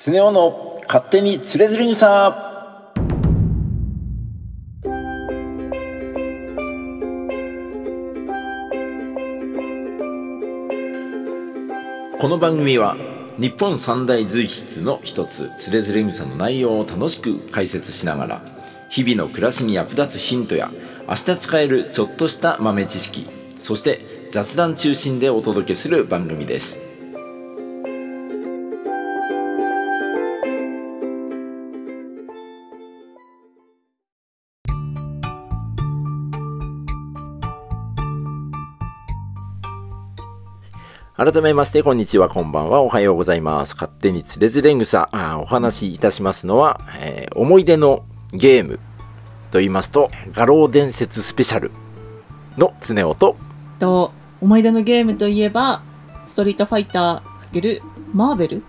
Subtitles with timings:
[0.00, 2.30] 常雄の勝手につれづれ草
[12.20, 12.96] この番組は
[13.38, 18.42] 日本三大随筆の一つつれづれ草の内容を楽しく解説しながら
[18.90, 20.70] 日々の暮らしに役立つヒントや
[21.08, 23.26] 明日使えるちょっとした豆知識
[23.58, 26.87] そして雑談中心でお届けする番組です。
[41.18, 43.74] 改めまして、こんにちは、こんばんは、おはようございます。
[43.74, 48.78] 勝手につれづれ草、あお話しいたしますのは、えー思い出のゲーム
[49.50, 51.72] と言いますと、画廊伝説スペシャル
[52.56, 53.36] の常雄と、
[53.80, 55.82] と思い出のゲームといえば
[56.24, 57.82] ストリートファイター×
[58.14, 58.62] マーベル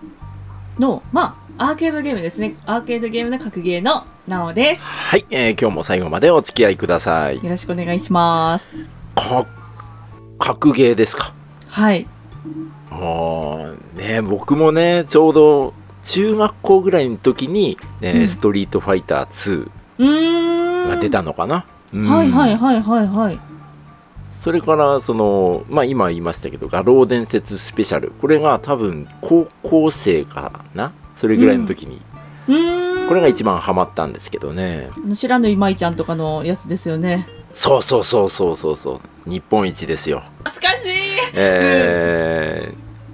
[0.79, 2.55] のまあアーケードゲームですね。
[2.65, 4.83] アーケードゲームの格ゲーのなおです。
[4.83, 7.35] はい、えー今日も最後までお付き合いください。
[7.35, 8.75] よろしくお願いします。
[9.13, 9.45] か、
[10.39, 11.31] 格ゲーですか？
[11.67, 12.07] はい
[12.89, 18.27] もうね、僕もね、ちょうど中学校ぐらいの時に、ねうん。
[18.27, 20.89] ストリートファイター2うーん。
[20.89, 21.65] が出たのかな。
[21.93, 22.03] うん。
[22.03, 23.39] はいはいはいはいはい。
[24.39, 28.11] それからそのまあ今言いましたけど画廊伝説スペシャル。
[28.11, 30.93] これが多分高校生かな。
[31.15, 32.01] それぐらいの時に、
[32.47, 33.07] うーん。
[33.09, 34.89] これが一番ハマったんですけどね。
[34.95, 37.27] あの白縫い舞ちゃんとかのやつですよね。
[37.53, 39.29] そうそうそうそうそうそう。
[39.29, 40.23] 日本一ですよ。
[40.45, 40.89] 懐かしい
[41.33, 42.73] え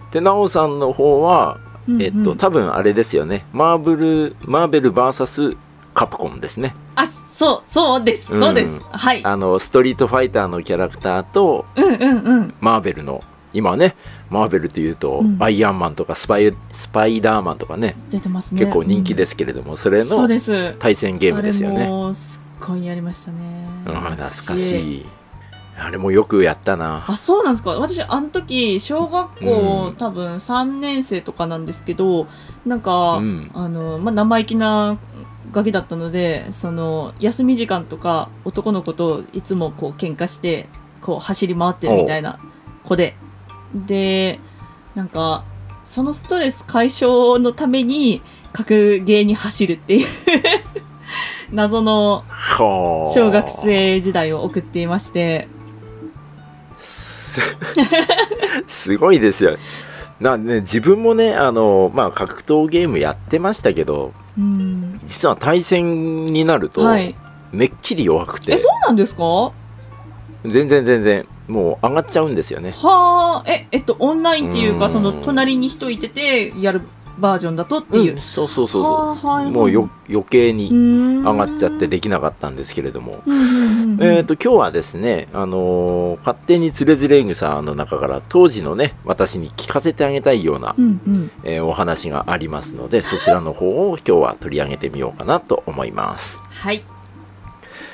[0.10, 2.02] ー、で奈緒さんの方はうんうん。
[2.02, 3.46] えっと多分あれですよね。
[3.54, 5.58] マーブルマーベル VS
[5.94, 6.76] カプコンですね。
[6.96, 8.34] あそうそうです。
[8.34, 8.40] うん。
[8.40, 9.24] そうです、はい。
[9.24, 12.54] あのストリートファイターのキャラクターとうんうんうん。
[12.60, 13.96] マーベルの今ね
[14.30, 15.42] マーベルというと、うん。
[15.42, 18.62] アイアンマンとかスパイスパイダーマンとかね出てますね。
[18.62, 20.76] 結構人気ですすけれども、それそうのです。
[20.80, 21.88] 対戦ゲームですよね。
[21.88, 23.38] もすっごいやりましたね。
[23.86, 25.06] うん懐かしい
[25.78, 27.04] あれもよくやったな。
[27.08, 27.72] あそうなんですか。
[27.72, 29.96] 私あの時小学校、うん。
[29.96, 32.28] 多分3年生とかなんですけど
[32.66, 33.52] なんか、うん。
[33.54, 34.98] あのまあ、生意気な
[35.52, 40.68] ガキだったのでその休み時間とか男の子といつもこう喧嘩して
[41.02, 42.40] こう走り回ってるみたいな
[42.84, 43.16] 子で。
[43.74, 44.40] で
[44.94, 45.44] なんか
[45.84, 48.22] そのストレス解消のために
[48.54, 50.08] 格ゲーに走るっていう
[51.52, 52.24] 謎の
[52.58, 55.50] 小学生時代を送っていまして
[57.36, 57.58] す
[58.92, 59.58] すごいですよ。
[60.20, 65.00] なね自分もねあのまあ格闘ゲームやってましたけどうん。
[65.06, 67.16] 実は対戦になると、はい。
[67.52, 68.54] めっきり弱くて。
[68.54, 69.24] えそうなんですか？
[69.24, 69.52] は
[70.46, 71.26] 全然全然。
[71.48, 72.74] もう上がっちゃうんですよね。
[72.84, 73.44] あ。
[73.46, 74.80] ええっとオンラインっていううん。
[74.80, 76.82] かその隣に人いててやる
[77.18, 91.32] バージョンだとっていう、うんそうそうそうはそあはいうもうよ余計に上上がっちゃってできなかったんですけれども、えー、と今日はですね、あのー勝手につれづれ草の中から当時のね私に聞かせてあげたいような、うんうん。
[91.44, 96.42] えーお話がありますのでそちらの方を今日は取り上げてみようかなと思います。
[96.50, 96.84] はい。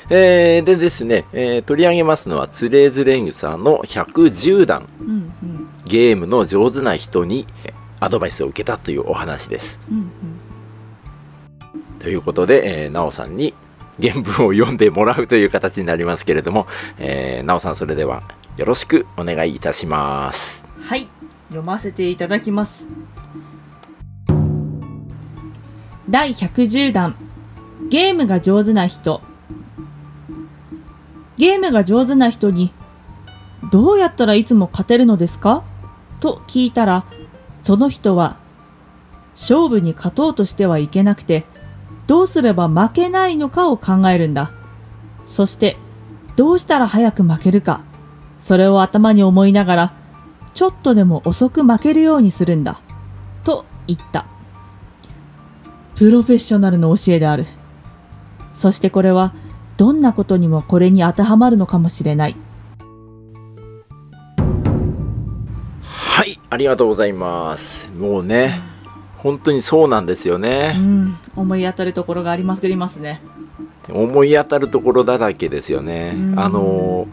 [0.09, 4.87] えーでですね、えー取り上げますのはつれづれ草の110段。
[4.99, 5.11] うんう
[5.45, 5.67] ん。
[5.85, 9.79] ゲームの上手な人にえアドバイスを受けたというお話です。
[9.89, 10.09] うんうん。
[11.99, 13.53] ということで、えー、なおさんに
[14.01, 16.65] 原文を読んでもらうという形になりますけれども、
[16.97, 18.23] えー、なおさんそれでは
[18.57, 20.65] よろしくお願いいたします。
[20.81, 21.07] はい。
[21.49, 22.87] 読ませていただきます。
[26.09, 27.15] 第110弾
[27.89, 29.21] ゲームが上手な人。
[31.37, 32.73] ゲームが上手な人に
[33.71, 35.63] どうやったらいつも勝てるのですか？
[36.19, 37.05] と聞いたら
[37.61, 38.37] その人は
[39.33, 41.45] 勝負に勝とうとしてはいけなくて
[42.07, 44.51] どうすれば負けないのかを考えるんだ
[45.25, 45.77] そして
[46.35, 47.83] どうしたら早く負けるか
[48.37, 50.01] それを頭に思いながら
[50.53, 52.81] ちょっとでも遅く負けるようにするんだ。
[53.43, 54.25] と言った。
[55.95, 57.45] プロフェッショナルの教えである。
[58.53, 59.33] そしてこれは
[59.77, 62.35] どんなことにもこれに当てはまるのかもしれない。
[66.51, 67.89] ありがとうございます。
[67.97, 68.59] もうね、
[69.19, 70.73] 本当にそうなんですようね。
[70.73, 73.21] ん、思い当たるところがありますりますね。
[73.89, 76.11] 思い当たるところだらけですよね。
[76.13, 77.07] うんあの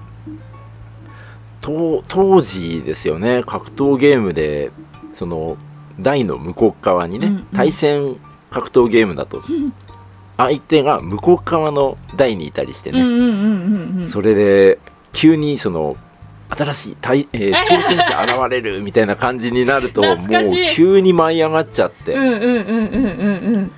[1.60, 4.70] と当時ですよね格闘ゲームで
[5.16, 5.56] その
[6.00, 8.16] 台の向こう側にね、うんうん対戦
[8.50, 9.42] 格闘ゲームだと
[10.36, 14.04] 相手が向こう側の台にいたりしてね。
[14.08, 14.78] それで
[15.12, 15.96] 急にその
[16.50, 20.16] 新しい対、えー挑戦者現れるみたいな感じになると もう
[20.74, 23.70] 急に舞い上がっちゃって、うんうんうんうんうんうん。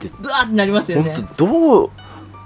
[0.00, 1.12] でブワーってなりますよね。
[1.14, 1.90] 本当どう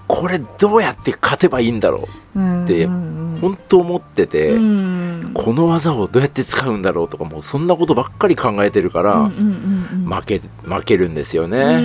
[0.06, 5.30] これどうやって勝てばいいんだろうんでうんう本当思ってて、うん。
[5.34, 10.14] この技をどうやって使うんだろうとかもうそんなことばっかり考えてるから、うんうんうんうん。
[10.14, 11.76] 負け負けるんですようね。
[11.76, 11.78] ん。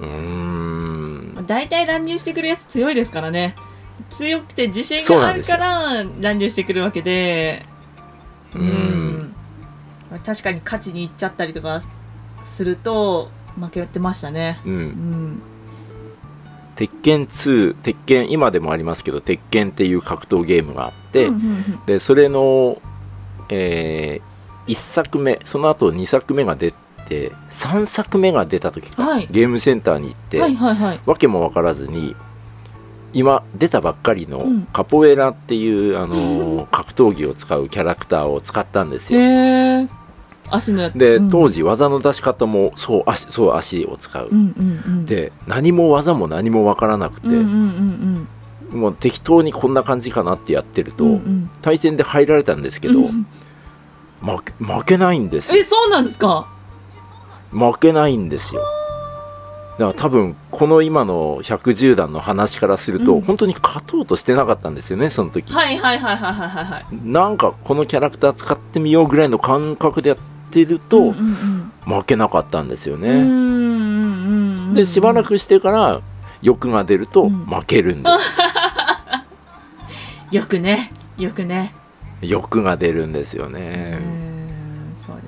[0.00, 1.44] うーん。
[1.46, 3.54] 大体乱入してくるやつ強いですからね
[4.10, 7.64] 強くて自信があるから乱入してくるわけで。
[8.54, 8.66] ううん。
[8.66, 9.34] ん
[10.24, 11.80] 確かに勝ちに行っちゃったりとか
[12.42, 14.60] すると負けてましたね。
[14.64, 14.78] う、うん。
[14.86, 15.42] ん
[16.76, 22.80] 鉄拳2鉄拳今でもありますけど鉄拳っていう格闘ゲームがあって、うんうんでそれの、
[23.48, 24.20] え
[24.68, 26.72] 1作目その後2作目が出
[27.08, 29.26] て3作目が出た時か、はい。
[29.30, 31.00] ゲームセンターに行って、うんはいはいはい。
[31.04, 32.14] わけも分からずに
[33.12, 34.68] 今出たばっかりのうん。
[34.72, 39.20] カポエラっていう、あのー 格闘技を使うキャラクターを使ったんですよ。
[40.50, 40.98] 足のやつ。
[40.98, 41.28] でうん。
[41.30, 44.28] 当時技の出し方もそう足そう足を使う。
[44.30, 44.34] う。
[44.34, 45.06] んうんうん。
[45.06, 48.28] で何も技も何も分からなくて、うんうんうん
[48.70, 51.50] もう適当にこんな感じかなってやってると、うんうん。
[51.62, 53.06] 対戦で入られたんですけど、うん。
[54.22, 55.58] 負け負けないんですよ。
[55.58, 56.46] えそうなんですか？
[57.50, 58.60] 負けないんですよ
[59.78, 63.20] だから多分この今の110段の話からすると、うん。
[63.22, 66.86] 本当に勝とうとしてなかったんですよねその時、はいはいはいはいはいはいはい。
[67.04, 70.18] なんかこのキャラクター使ってみようぐらいの感覚でやっ
[70.50, 76.02] てると、うんうん負けなかったんですよね、うんでしばらくしてから
[76.42, 77.46] 欲が出るとうん。
[77.46, 78.10] 負けるんで
[80.30, 80.92] す、 よくね。
[81.16, 81.72] よくね。
[82.20, 83.98] 欲が出るんですようね、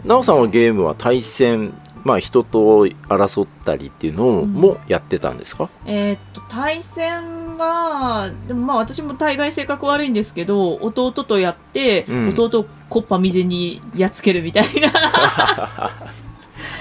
[0.04, 1.72] なおさんはゲームは対戦
[2.04, 4.52] まあ人と争ったりっていうのうん。
[4.52, 12.28] もやってたんですか、えーっと対戦はでもまあ私も大概性格悪いんですけど弟とやって、うん。
[12.36, 14.90] 弟をコッパみじんにやっつけるみたいな。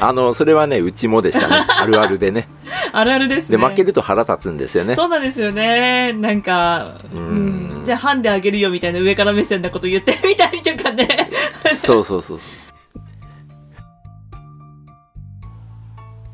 [0.02, 1.66] あのそれはねうちもでしたね。
[1.70, 2.48] あるあるでね。
[2.92, 3.58] あるあるですね。
[3.58, 4.96] で負けると腹立つんですよね。
[4.96, 6.14] そうなんですよね。
[6.14, 7.82] なんかううん。
[7.82, 11.30] んじゃあハンであげるよみたいな上から目線なこと言ってみたりとかね。
[11.76, 12.69] そうそうそうそう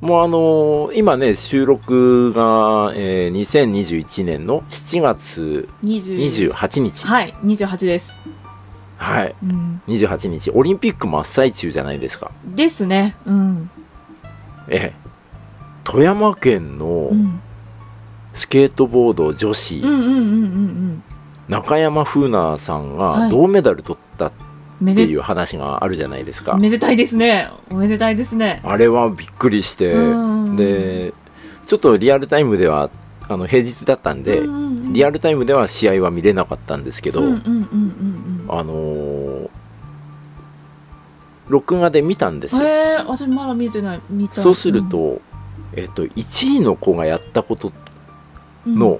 [0.05, 7.07] もうあのー今ね収録が、えー2021年の7月20 28日。
[7.07, 8.15] はい28です、
[8.97, 9.35] はい。
[9.43, 10.51] うん、28日。
[10.51, 12.29] オリンピック真っ最中じゃないですか。
[12.45, 13.15] ですね。
[13.25, 13.69] うん、
[14.69, 15.05] ええ
[15.83, 17.41] 富山県のうん、
[18.33, 19.81] スケートボード女子、
[21.47, 23.29] 中山楓奈さんがはい。
[23.31, 24.04] 銅メダル取った
[24.83, 27.49] っていう話があるじゃないですか、めでたいですね。
[27.69, 28.61] おめでたいですね。
[28.63, 31.13] あれはびっくりして、うんで
[31.65, 32.91] ちょっとリアルタイムでは
[33.27, 34.41] あの平日だったんで、
[34.91, 39.49] リアルタイムでは試合は見れなかったんですけど、うんうんうんうんあのー
[41.47, 44.01] 録画で見たんですよ、え私まだ見てない。
[44.09, 44.43] 見たい。
[44.43, 45.21] そうすると、
[45.75, 47.71] えっと1位の子がやったこと
[48.65, 48.79] うん。
[48.79, 48.99] の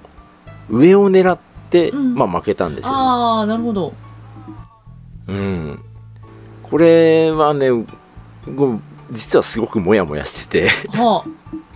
[0.70, 1.40] 上を狙っ
[1.72, 2.14] て、うん。
[2.14, 3.94] まあ負けたんですよ、ねああなるほど
[5.28, 5.80] うん、
[6.64, 7.70] これはね
[8.56, 8.80] ご
[9.12, 10.70] 実はすごくモヤモヤしてて。
[10.98, 11.30] はあ。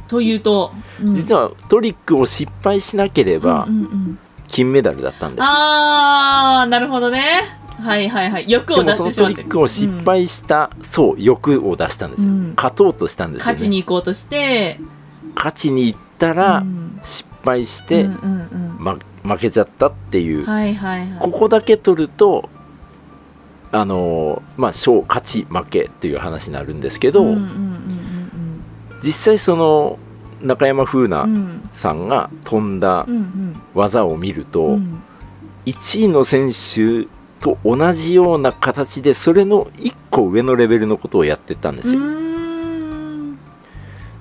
[0.07, 1.15] というと、うん。
[1.15, 4.19] 実はトリックを失敗しなければうんうんうん。
[4.47, 7.43] 金メダルだったんです、ああなるほどね。
[7.79, 8.45] はいはいはい。
[8.49, 12.53] 欲を出してしまってトリックを失敗した、そう欲を出したんですよ、うん。
[12.57, 14.79] 勝とうとしたんですよ、ね、勝ちに行こうとして。
[15.35, 16.99] 勝ちに行ったらうん。
[17.03, 21.19] 失敗して、うんうんま、負けちゃったっていう、うんはいはいはい。
[21.19, 22.49] ここだけ取ると
[23.71, 27.69] あのーまあ勝勝ち負けっていう話になるんですけど、うんうんうん
[29.01, 29.97] 実際その
[30.41, 31.69] 中山楓うんう奈ん。
[31.73, 33.05] さんが飛んだ
[33.73, 35.01] 技を見ると、うん。
[35.65, 37.07] 1位の選手
[37.39, 41.99] と同じような形でそれの1個上のレベルのことをやってったんですよ、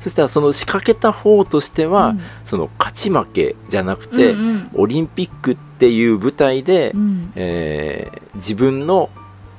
[0.01, 2.21] そしたらその仕掛けた方としては、うん。
[2.45, 4.71] その勝ち負けじゃなくて、うんうん。
[4.75, 7.33] オリンピックっていう舞台で、うん。
[7.35, 9.11] えー自分の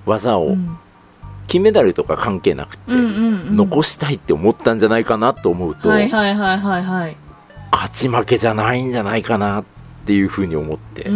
[0.09, 0.77] 技をうん。
[1.47, 7.17] 金メダルとか関係なくて、残したいって思ったんじゃないかなと思うと、はいはいはいはいはい。
[7.71, 9.65] 勝ち負けじゃないんじゃないかなっ
[10.05, 11.09] ていうふうに思っうて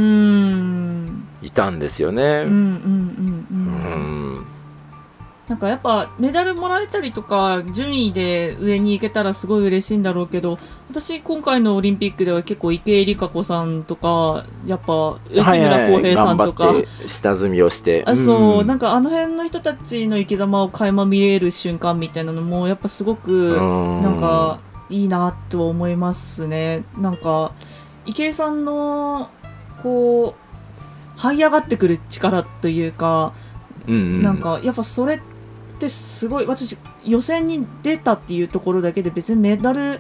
[1.46, 2.46] いたんですよね。
[2.48, 4.33] うん
[5.48, 10.58] なんかやっぱメダルもらえたりとか順位で上に行けたらすごい嬉しいんだろうけど
[10.90, 18.04] 私今回のオリンピックでは結構池江璃花子さんとかやっぱ内村航平さんとか、はいはい下積みをして。
[18.06, 18.68] あそう、ん。
[18.68, 24.02] なんかあの辺の人たちの生き様を垣間見れる瞬間みたいなのもやっぱすごくうん。
[24.02, 24.60] なんか
[24.90, 26.86] いいなと思いますね。
[26.98, 27.52] なんか
[28.06, 29.30] 池江さんの
[29.82, 30.36] こ
[31.18, 33.34] う這い上がってくる力というか、
[33.88, 35.33] うんうん、なんかやっぱそれって
[35.90, 40.00] すごい私予選に出たっていうところだけで別にメダル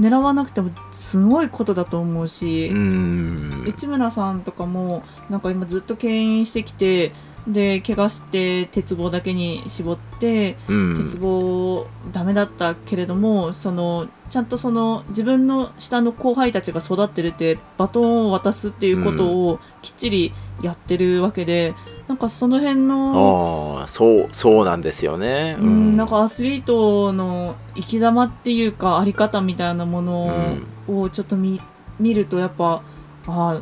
[0.00, 3.64] 狙わなくてもすごいことだと思うし、うん。
[3.66, 7.12] 内村さんとかもなんか今ずっと牽引してきて
[7.46, 10.96] で怪我して鉄棒だけに絞ってうん。
[11.04, 21.74] 鉄棒ダメだったけれどもそのちゃんとその自分の下の後輩たちが育ってるってバトンを渡すっていうことをきっちりやってるわけで、
[22.06, 25.56] なんかその辺の、ああそうそうなんですよね。
[25.58, 31.60] うん、なんかアスリートの生き様っていうかあり方みたいなものをちょっと見,、
[31.98, 32.82] 見るとやっぱ
[33.26, 33.60] ああ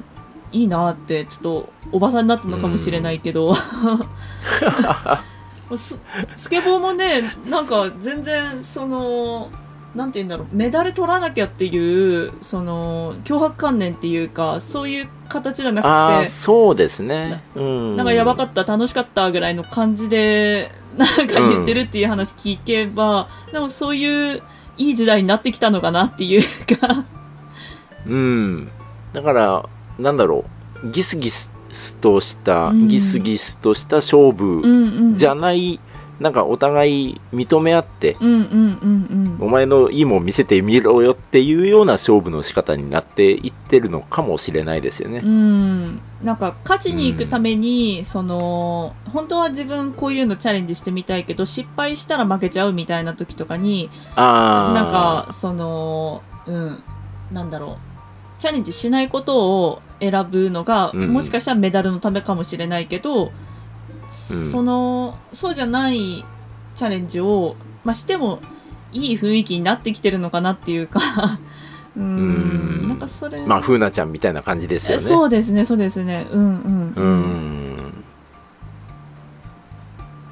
[0.51, 3.55] いいなってちょっとおばさんになったのかもしれないけど、
[5.75, 5.99] ス
[6.37, 9.51] スケボーもねなんか全然その
[9.95, 16.29] なんて言うんだろうメダル取らなきゃっていうその脅迫観念っていうかそういう形じゃなくて。
[16.29, 17.43] そうですね。
[17.55, 17.97] うん。
[17.97, 24.43] なんかやばかった楽しかったぐらいの感じでなんか言ってるっていう話聞けば、でもそういう
[24.79, 26.43] いい時代になってきたのかなっていう
[26.79, 27.05] か。
[28.07, 28.71] うん。
[29.12, 30.45] だからなんだろ
[30.85, 30.91] う。
[30.91, 31.53] ギスギス
[32.01, 32.89] とした、うん。
[32.89, 35.17] ギスギスとした勝う負んうん。
[35.17, 35.81] じゃない、
[36.21, 45.19] なんかお互い認め合って、うんうんうんお前のいいもん見せてみろよっていうような勝負の仕方になっていってるのかもしれないですよね。
[45.19, 45.26] う。
[45.26, 46.00] ん。
[46.23, 56.83] なんか勝ちに行くために、その本当は自分こういうのチャレンジしてみたいけど失敗したら負けちゃうみたいな時とかにああなんかそのうん。
[57.33, 57.92] なんだろう。
[58.40, 61.12] チャレンジしないことを選ぶのが、うん。
[61.12, 63.33] もしかしたらメダルのためかもしれないけど、
[64.12, 66.25] そのそうじゃない
[66.75, 68.40] チャレンジを、まあ、しても
[68.92, 71.00] いい雰囲気になってきてるのかなっていうか
[71.97, 72.07] うんう
[72.85, 72.88] ん。
[72.88, 75.02] なんかそれまあ風菜ちゃんみたいな感じですよね。
[75.02, 76.26] そうですねそうですね。
[76.31, 76.92] うんうん。
[76.95, 78.04] うん。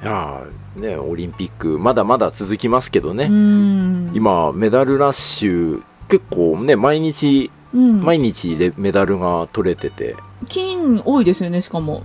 [0.03, 4.11] いやーねオリンピックまだまだ続きますけどね、うん。
[4.13, 8.01] 今メダルラッシュ結構ね毎日うん。
[8.03, 10.15] 毎日でメダルが取れてて。
[10.49, 12.03] 金多いですよねしかも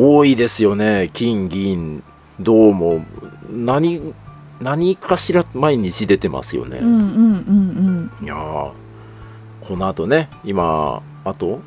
[0.00, 1.10] 多いですよね。
[1.12, 2.02] 金銀
[2.38, 3.04] 銅も。
[3.50, 4.14] 何
[4.60, 8.72] 何かしら毎日出てますよね、うんうんうんいやー
[9.60, 11.60] この後ね今あと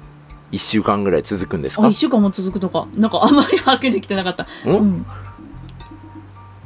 [0.51, 1.81] 1週間ぐらい続くんですか？
[1.81, 2.87] うんあ一週間も続くとか。
[2.95, 4.43] なんかあんまり把握できてなかった。
[4.43, 4.47] ん？
[4.65, 5.05] うん。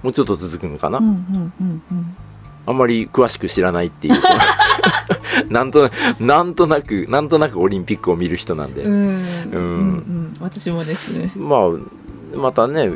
[0.03, 2.15] もうちょっと続くのかな、うんうんうんうん
[2.65, 4.13] あんまり詳しく知らないっていう。
[5.49, 8.93] なんとなんとなくなんとなくオリンピックを見る人なんで、うん。
[8.93, 9.11] うん。
[9.51, 11.31] うん私もですね。
[11.35, 12.91] まあまたね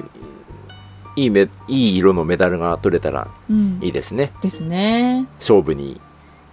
[1.15, 3.79] いいめいい色のメダルが取れたらうん。
[3.81, 4.31] いいですね。
[4.41, 5.27] ですね。
[5.39, 5.99] 勝負に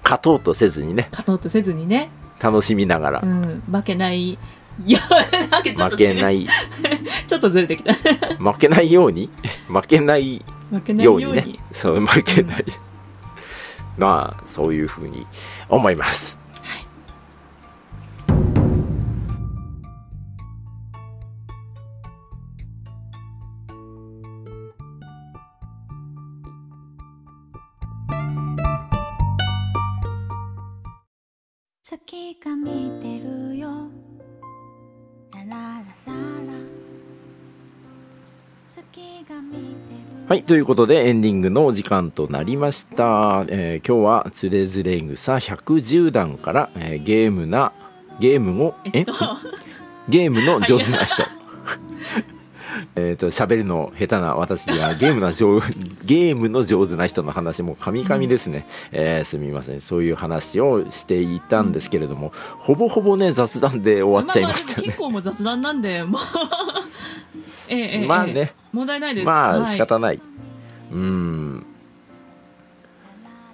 [0.03, 1.09] 勝とうとせずにね。
[1.11, 2.11] 勝とうとせずにね。
[2.41, 3.21] 楽しみながら。
[3.23, 3.63] うん。
[3.71, 4.39] 負けない
[4.85, 4.99] いや
[5.51, 6.43] なんかちょっ負とけない。
[6.43, 6.49] い
[7.27, 7.95] ちょっとずれてきた。
[7.95, 9.31] 負けないように。
[9.69, 11.33] 負けない負けないように。
[11.33, 12.65] ねそう負けない、
[13.99, 15.27] まあそういうふうに
[15.69, 16.46] 思います。
[40.29, 43.47] はい、ということでエンディングのお時間となりました。
[43.49, 47.73] えー今日はつれづれ草110段から、えーゲームな
[48.21, 48.91] ゲームをえ？
[48.99, 49.13] えっと。
[50.11, 51.23] ゲームの上手な人。
[52.97, 55.61] えっと喋るの下手な私にはゲームの上
[56.05, 59.81] ゲームの上手な人の話もカミカミですね、えーすみません。
[59.81, 64.75] そういう話をしていたんですけれども、ほぼほぼね雑談で終わっちゃいましたね。
[64.77, 66.05] あああでも結構もう雑談なんで
[67.69, 68.33] ええええまあね。
[68.35, 68.53] ええ。
[68.73, 69.27] 問題ないです。
[69.27, 69.67] まあはい。
[69.67, 70.21] 仕方ない、
[70.93, 71.67] うん。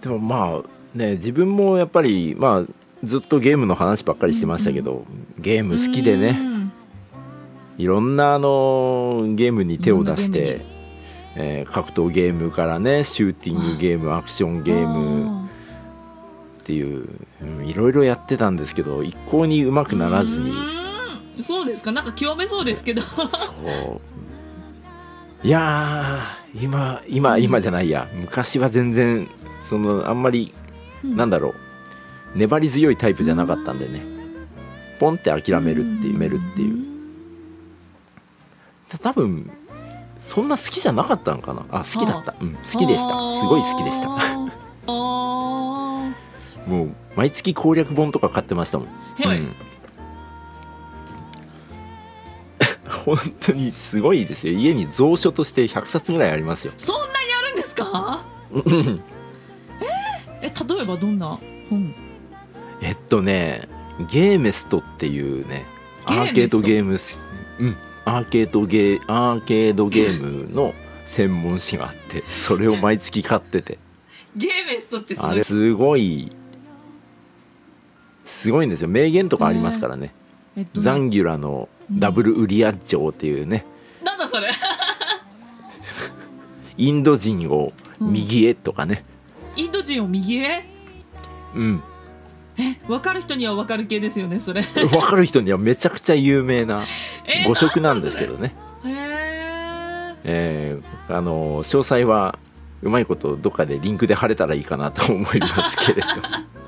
[0.01, 2.73] でもまあね自分もやっぱりまあ
[3.05, 5.05] ずっとゲームの話ばっかりしてましたけど、
[5.39, 6.39] ゲーム好きでね。
[6.41, 6.73] うん。
[7.79, 10.61] いろんなあのゲームに手を出して、
[11.35, 15.49] えー格闘ゲームからねシューティングゲームアクションゲーム
[16.61, 17.09] っていう
[17.41, 20.53] うんいろいろやってたんですけど一向にうまくならずに
[21.41, 21.93] そうですか？
[21.93, 23.03] なんか極めそうですけど。
[23.03, 24.01] そう。
[25.47, 28.09] いやー今今今じゃないや。
[28.15, 29.29] 昔は全然
[29.63, 30.53] そのあんまり
[31.03, 31.55] なんだろ
[32.35, 32.39] う。
[32.39, 34.03] 粘り強いタイプじゃなかったんでね。
[35.01, 36.77] ポンって諦めるっていうめるっていう。
[39.01, 39.51] 多分
[40.19, 41.65] そんな好きじゃなかったのかな？
[41.71, 43.41] あ好きだった、うん、好きでした。
[43.41, 44.09] すごい好きでした。
[46.69, 48.93] もう毎月攻略本とか買ってましたもん、うん
[53.05, 54.55] 本当にすごいですよ。
[54.55, 56.73] 家に蔵書として100冊ぐらいありますよ。
[56.77, 57.11] そんなに
[57.45, 58.25] あるんですか？
[58.51, 59.03] うん。
[60.41, 60.47] え？
[60.47, 61.95] 例えばどんな本？
[62.81, 63.69] えっとね
[64.11, 65.67] ゲーメストっていうね
[66.07, 67.29] アーケードゲームス。
[67.59, 67.77] うん。
[68.05, 73.79] アーケードゲーアーケードゲームの専門誌があってそれを毎月買ってて。
[74.37, 75.31] ゲーメストってすごい。
[75.31, 76.33] あれすごい
[78.25, 78.89] すごいんですよ。
[78.89, 80.22] 名言とかありますからね、え
[80.61, 83.65] っとザンギュラのダブルウリアッチョっていうね。
[84.05, 84.51] なんだそれ。
[86.77, 89.05] インド人を右へとかね。
[89.57, 90.65] インド人を右へ？
[91.55, 91.83] うん。
[92.59, 94.63] え分かる人には分かる系ですよねそれ。
[94.75, 96.83] 分かる人にはめちゃくちゃ有名な
[97.25, 98.55] え誤色なんですけどね。
[98.85, 102.39] へええーあの詳細は
[102.83, 106.07] うまいことどっかでリンクで貼れたらいいかなと思いますけれど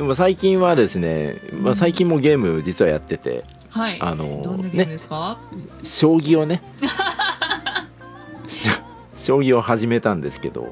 [0.00, 4.00] でも最近はですね、まあ、最近もゲーム実はやっててはい。
[4.00, 5.38] あのどんなゲームですか、
[5.82, 6.62] 将棋をね。
[9.18, 10.70] 将棋を始めたんですけど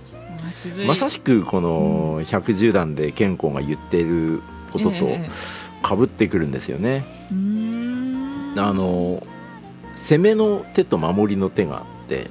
[0.86, 4.40] まさしくこの110段で健康が言ってる
[4.72, 5.28] こととえ
[5.82, 7.04] かぶってくるんですよね。
[7.30, 9.22] えあの
[9.94, 12.30] 攻めの手と守りの手があって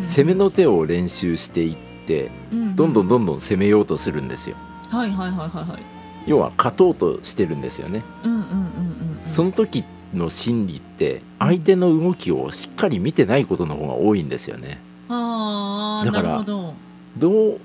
[0.00, 1.76] 攻めの手を練習していっ
[2.06, 2.76] てうん。
[2.76, 4.54] どんどんどんどん攻めようとするんですよ。
[4.90, 5.82] はいはいはいはいはい。
[6.26, 8.02] 要は勝とうとしてるんですよね。
[8.24, 9.20] うんうんうんうんうん。
[9.26, 14.80] その時の心理って相手の動きをしっかり見てないことの方が多いんですよね。
[15.08, 16.74] だからど。
[17.16, 17.60] どう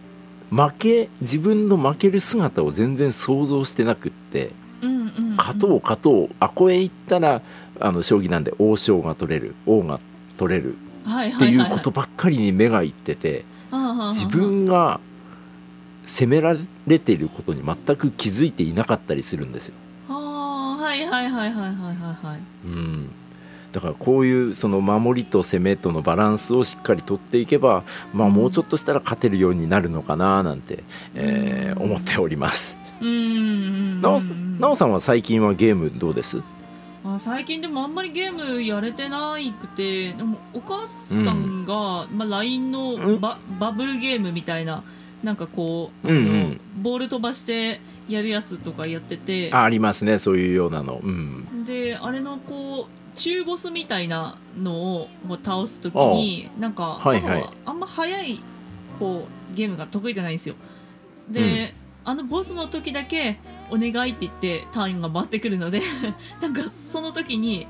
[0.53, 4.51] 負け自分の負ける姿を全然想像してなくって
[5.35, 7.41] 勝とう勝とうあこへ行ったら
[7.79, 9.99] あの将棋なんで王将が取れる王が
[10.37, 10.75] 取れる
[11.05, 13.45] はいってはいうことばっかりに目がいってて
[14.11, 14.99] 自分が
[16.05, 16.55] 責めら
[16.88, 19.75] れていることに全く気づいていなかったりするんですよ。
[20.10, 21.91] はいはいはいはいはいは
[22.24, 22.39] いはい。
[22.65, 23.10] うん、
[23.72, 27.83] だからこういうその守りと攻めとのバランスをしっかりとっていけば、
[28.13, 30.83] まあ、もうちょっとしたら勝てるようになるのかななんて、
[31.15, 31.91] えーうん。
[31.91, 32.77] 思っております。
[33.01, 36.43] うーんなおなおさんは最近はゲームどうです？
[37.06, 44.84] あ最近でもあんまりゲームやれてないくてでもお母さんが、まあ、LINE のババブルゲームみたいな
[45.23, 46.62] なんかこう、うんうん。
[46.81, 49.51] ボール飛ばしてやるやつとかやってて。
[49.53, 50.99] あありますねそういうようなの。
[51.03, 55.09] うん、であれのこう中ボスみたいなのを
[55.43, 57.49] 倒す時になんか、はいはい。
[57.65, 58.39] あんま早い
[58.99, 60.55] こうゲームが得意じゃないんですよ。
[61.29, 65.81] で、あのボスの時だけお願いって言ってターンが回ってくるので
[66.41, 67.65] なんかその時に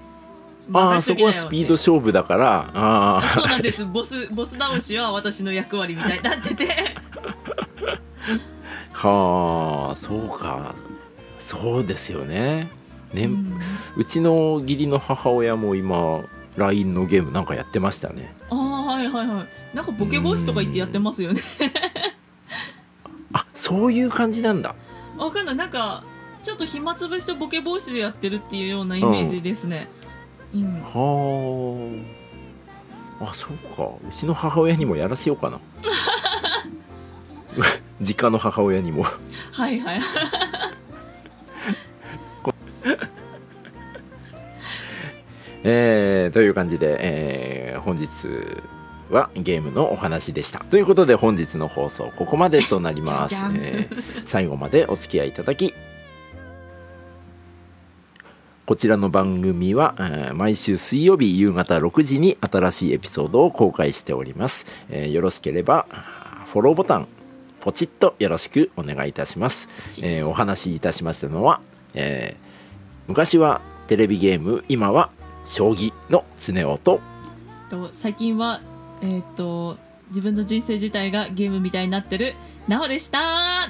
[0.71, 2.71] ああそこはスピード勝負だから。
[2.73, 3.17] あ。
[3.17, 3.85] あそうなんです。
[3.85, 6.95] ボスボス倒しは私の役割みたいになってて
[8.93, 10.75] はあそうか
[11.39, 12.69] そうですよね。
[13.13, 13.29] ね、う
[13.97, 16.21] うんちの義理の母親も今
[16.57, 18.33] LINE のゲームなんかやってましたね。
[18.49, 18.57] ああ
[18.93, 21.41] はいはいはいなんかボケ防止とか言ってやってますよね
[23.33, 24.75] あそういう感じなんだ。
[25.17, 26.03] わかんないなんか
[26.41, 29.87] ちょっと暇つぶしとボケ防止でやってるっていうようなイメージですね
[30.55, 32.03] うん、は
[33.21, 33.29] あ。
[33.29, 33.83] あ、そうか。
[33.83, 35.59] うちの母親にもやらせようかな。
[38.03, 39.03] 実家の母親にも。
[39.03, 39.99] はいはい
[45.63, 48.07] えーという感じで、えー本日
[49.09, 50.59] はゲームのお話でした。
[50.59, 53.35] ということで本日の放送ここまでとなります。
[53.55, 55.73] えー最後までお付き合いいただき
[58.65, 64.65] こちらの番組は、えー毎週水曜日夕方6時に新しいエピソードを公開しております。
[64.89, 65.85] えーよろしければ
[66.51, 67.07] フォローボタン
[67.63, 69.69] ポチッとよろしくお願いいたします。
[70.01, 71.61] えーお話しいたしましたのは、
[71.95, 72.43] えー
[73.07, 75.11] 昔はテレビゲーム今は
[75.45, 76.99] 将棋の常雄と。
[77.69, 78.59] と最近は
[79.01, 79.77] えっ、と
[80.09, 82.33] 自分の人生自体がゲームみたいになってる
[82.67, 83.21] なおでした。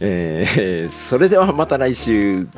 [0.00, 2.48] えーそれではまた来週